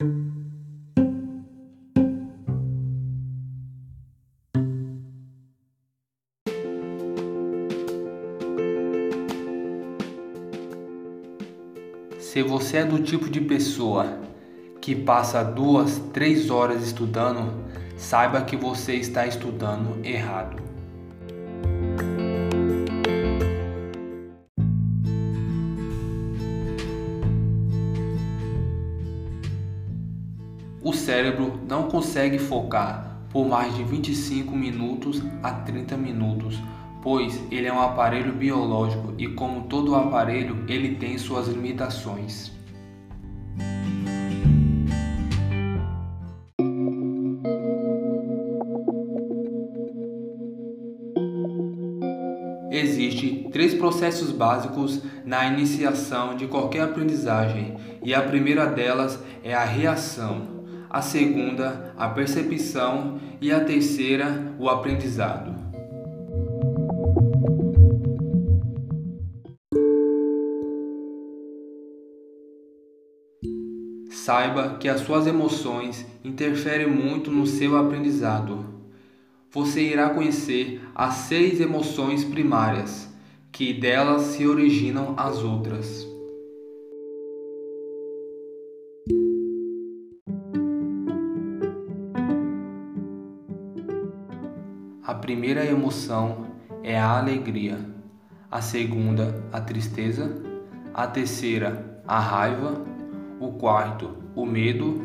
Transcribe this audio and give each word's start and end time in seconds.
Se 0.00 0.06
você 12.44 12.76
é 12.76 12.84
do 12.84 13.02
tipo 13.02 13.28
de 13.28 13.40
pessoa 13.40 14.20
que 14.80 14.94
passa 14.94 15.42
duas, 15.42 15.98
três 16.12 16.48
horas 16.48 16.84
estudando, 16.84 17.64
saiba 17.96 18.42
que 18.42 18.56
você 18.56 18.94
está 18.94 19.26
estudando 19.26 19.98
errado. 20.06 20.67
O 30.82 30.92
cérebro 30.92 31.60
não 31.68 31.84
consegue 31.84 32.38
focar 32.38 33.18
por 33.30 33.46
mais 33.46 33.74
de 33.74 33.84
25 33.84 34.56
minutos 34.56 35.22
a 35.42 35.50
30 35.52 35.96
minutos 35.96 36.58
pois 37.02 37.40
ele 37.50 37.66
é 37.66 37.72
um 37.72 37.80
aparelho 37.80 38.32
biológico 38.32 39.14
e, 39.16 39.28
como 39.28 39.62
todo 39.62 39.94
aparelho, 39.94 40.64
ele 40.68 40.96
tem 40.96 41.16
suas 41.16 41.48
limitações. 41.48 42.52
Existem 52.70 53.50
três 53.50 53.74
processos 53.74 54.30
básicos 54.30 55.02
na 55.24 55.46
iniciação 55.46 56.36
de 56.36 56.46
qualquer 56.46 56.82
aprendizagem, 56.82 57.76
e 58.02 58.14
a 58.14 58.22
primeira 58.22 58.66
delas 58.66 59.18
é 59.42 59.54
a 59.54 59.64
reação, 59.64 60.57
a 60.90 61.02
segunda, 61.02 61.94
a 61.96 62.08
percepção 62.08 63.20
e 63.40 63.52
a 63.52 63.64
terceira, 63.64 64.54
o 64.58 64.68
aprendizado. 64.68 65.54
Saiba 74.10 74.76
que 74.78 74.88
as 74.88 75.00
suas 75.00 75.26
emoções 75.26 76.04
interferem 76.22 76.86
muito 76.86 77.30
no 77.30 77.46
seu 77.46 77.78
aprendizado. 77.78 78.64
Você 79.50 79.82
irá 79.82 80.10
conhecer 80.10 80.82
as 80.94 81.14
seis 81.14 81.60
emoções 81.60 82.24
primárias, 82.24 83.08
que 83.50 83.72
delas 83.72 84.22
se 84.22 84.46
originam 84.46 85.14
as 85.16 85.42
outras. 85.42 86.06
A 95.08 95.14
primeira 95.14 95.64
emoção 95.64 96.48
é 96.82 96.94
a 97.00 97.18
alegria, 97.18 97.78
a 98.50 98.60
segunda, 98.60 99.42
a 99.50 99.58
tristeza, 99.58 100.30
a 100.92 101.06
terceira, 101.06 101.98
a 102.06 102.20
raiva 102.20 102.84
o 103.40 103.52
quarto, 103.52 104.18
o 104.36 104.44
medo, 104.44 105.00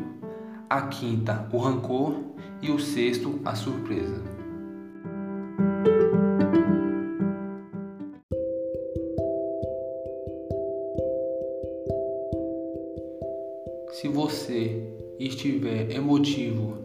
a 0.68 0.82
quinta, 0.82 1.48
o 1.50 1.56
rancor 1.56 2.16
e 2.60 2.70
o 2.70 2.78
sexto, 2.78 3.40
a 3.46 3.54
surpresa. 3.54 4.22
Se 13.92 14.06
você 14.06 14.86
estiver 15.18 15.90
emotivo 15.90 16.76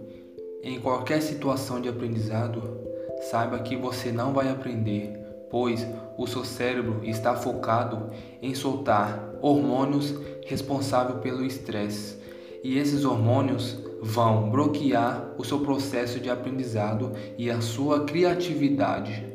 em 0.64 0.80
qualquer 0.80 1.22
situação 1.22 1.82
de 1.82 1.90
aprendizado, 1.90 2.89
saiba 3.20 3.60
que 3.60 3.76
você 3.76 4.12
não 4.12 4.34
vai 4.34 4.50
aprender, 4.50 5.18
pois 5.50 5.86
o 6.18 6.28
seu 6.28 6.44
cérebro 6.44 7.02
está 7.04 7.36
focado 7.36 8.08
em 8.42 8.54
soltar 8.54 9.36
hormônios 9.42 10.14
responsáveis 10.46 11.20
pelo 11.20 11.46
estresse. 11.46 12.18
E 12.64 12.78
esses 12.78 13.06
hormônios 13.06 13.78
vão 14.02 14.50
bloquear 14.50 15.34
o 15.38 15.44
seu 15.44 15.60
processo 15.60 16.20
de 16.20 16.30
aprendizado 16.30 17.12
e 17.38 17.50
a 17.50 17.62
sua 17.62 18.06
criatividade. 18.06 19.26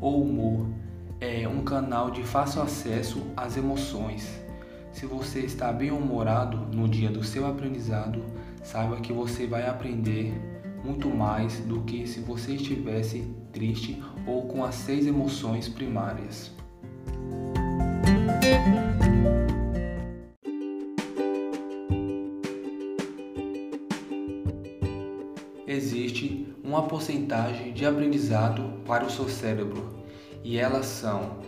O 0.00 0.08
humor 0.08 0.66
é 1.20 1.46
um 1.48 1.62
canal 1.64 2.10
de 2.10 2.22
fácil 2.22 2.62
acesso 2.62 3.22
às 3.36 3.56
emoções. 3.56 4.41
Se 4.92 5.06
você 5.06 5.40
está 5.40 5.72
bem 5.72 5.90
humorado 5.90 6.58
no 6.74 6.86
dia 6.86 7.10
do 7.10 7.24
seu 7.24 7.46
aprendizado, 7.46 8.22
saiba 8.62 9.00
que 9.00 9.12
você 9.12 9.46
vai 9.46 9.66
aprender 9.66 10.32
muito 10.84 11.08
mais 11.08 11.60
do 11.60 11.80
que 11.82 12.06
se 12.06 12.20
você 12.20 12.52
estivesse 12.54 13.26
triste 13.52 14.02
ou 14.26 14.46
com 14.46 14.64
as 14.64 14.74
seis 14.74 15.06
emoções 15.06 15.68
primárias. 15.68 16.52
Existe 25.66 26.54
uma 26.62 26.82
porcentagem 26.82 27.72
de 27.72 27.86
aprendizado 27.86 28.62
para 28.84 29.06
o 29.06 29.10
seu 29.10 29.28
cérebro 29.28 29.88
e 30.44 30.58
elas 30.58 30.84
são 30.84 31.38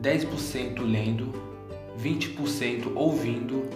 10% 0.00 0.80
lendo, 0.80 1.51
20% 2.00 2.92
ouvindo, 2.94 3.68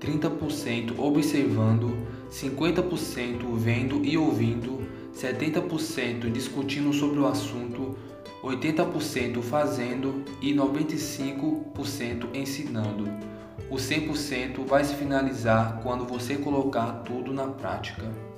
30% 0.00 0.98
observando, 0.98 1.96
50% 2.30 3.56
vendo 3.56 4.04
e 4.04 4.16
ouvindo, 4.16 4.80
70% 5.14 6.30
discutindo 6.30 6.92
sobre 6.92 7.20
o 7.20 7.26
assunto, 7.26 7.96
80% 8.42 9.42
fazendo 9.42 10.24
e 10.40 10.54
95% 10.54 12.28
ensinando. 12.34 13.04
O 13.68 13.76
100% 13.76 14.64
vai 14.66 14.84
se 14.84 14.94
finalizar 14.94 15.80
quando 15.82 16.04
você 16.04 16.36
colocar 16.36 17.02
tudo 17.04 17.32
na 17.32 17.46
prática. 17.46 18.29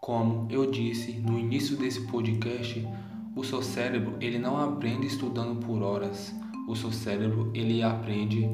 Como 0.00 0.46
eu 0.48 0.70
disse 0.70 1.12
no 1.12 1.38
início 1.38 1.76
desse 1.76 2.00
podcast, 2.06 2.88
o 3.36 3.44
seu 3.44 3.62
cérebro 3.62 4.16
ele 4.18 4.38
não 4.38 4.56
aprende 4.56 5.06
estudando 5.06 5.60
por 5.60 5.82
horas. 5.82 6.34
O 6.66 6.74
seu 6.74 6.90
cérebro 6.90 7.50
ele 7.52 7.82
aprende 7.82 8.48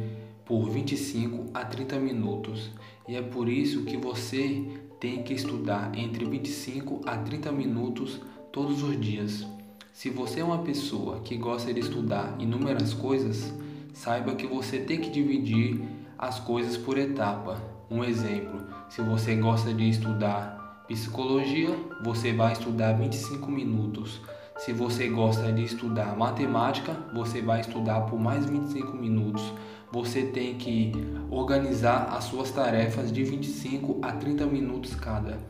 por 0.44 0.68
25 0.68 1.52
a 1.54 1.64
30 1.64 2.00
minutos. 2.00 2.72
E 3.06 3.14
é 3.14 3.22
por 3.22 3.48
isso 3.48 3.84
que 3.84 3.96
você 3.96 4.80
tem 4.98 5.22
que 5.22 5.34
estudar 5.34 5.96
entre 5.96 6.24
25 6.24 7.02
a 7.06 7.16
30 7.16 7.52
minutos 7.52 8.20
todos 8.50 8.82
os 8.82 9.00
dias. 9.00 9.46
Se 9.92 10.10
você 10.10 10.40
é 10.40 10.44
uma 10.44 10.64
pessoa 10.64 11.20
que 11.20 11.36
gosta 11.36 11.72
de 11.72 11.78
estudar 11.78 12.34
inúmeras 12.40 12.92
coisas, 12.92 13.54
saiba 13.94 14.34
que 14.34 14.48
você 14.48 14.80
tem 14.80 15.00
que 15.00 15.10
dividir 15.10 15.80
as 16.18 16.40
coisas 16.40 16.76
por 16.76 16.98
etapa. 16.98 17.62
Um 17.88 18.02
exemplo, 18.02 18.66
se 18.88 19.00
você 19.00 19.36
gosta 19.36 19.72
de 19.72 19.88
estudar 19.88 20.55
Psicologia, 20.88 21.76
você 22.00 22.32
vai 22.32 22.52
estudar 22.52 22.92
25 22.92 23.50
minutos. 23.50 24.20
Se 24.58 24.72
você 24.72 25.08
gosta 25.08 25.50
de 25.50 25.64
estudar 25.64 26.16
matemática, 26.16 26.96
você 27.12 27.42
vai 27.42 27.60
estudar 27.60 28.02
por 28.02 28.20
mais 28.20 28.46
25 28.46 28.96
minutos. 28.96 29.42
Você 29.90 30.22
tem 30.22 30.54
que 30.54 30.92
organizar 31.28 32.14
as 32.16 32.24
suas 32.24 32.52
tarefas 32.52 33.10
de 33.10 33.24
25 33.24 33.98
a 34.00 34.12
30 34.12 34.46
minutos 34.46 34.94
cada. 34.94 35.40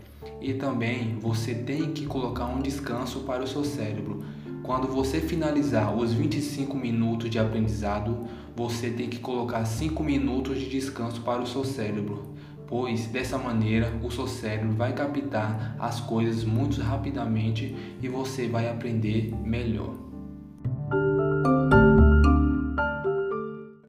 E 0.41 0.55
também 0.55 1.19
você 1.21 1.55
tem 1.55 1.93
que 1.93 2.07
colocar 2.07 2.47
um 2.47 2.63
descanso 2.63 3.21
para 3.21 3.45
o 3.45 3.47
seu 3.47 3.63
cérebro. 3.63 4.25
Quando 4.63 4.89
você 4.89 5.21
finalizar 5.21 5.95
os 5.95 6.15
25 6.15 6.75
minutos 6.75 7.29
de 7.29 7.39
aprendizado, 7.39 8.27
você 8.57 8.89
tem 8.89 9.11
que 9.11 9.19
colocar 9.19 9.67
5 9.67 10.03
minutos 10.03 10.59
de 10.59 10.71
descanso 10.71 11.21
para 11.21 11.43
o 11.43 11.47
seu 11.47 11.63
cérebro 11.63 12.36
pois 12.67 13.07
dessa 13.07 13.39
maneira 13.39 13.93
o 14.03 14.11
seu 14.11 14.27
cérebro 14.27 14.73
vai 14.73 14.93
captar 14.93 15.77
as 15.79 16.01
coisas 16.01 16.45
muito 16.45 16.81
rapidamente 16.81 17.75
e 18.03 18.09
você 18.09 18.49
vai 18.49 18.69
aprender 18.69 19.35
melhor. 19.43 20.06